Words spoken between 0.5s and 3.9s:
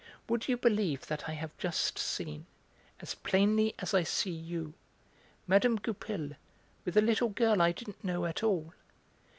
believe that I have just seen, as plainly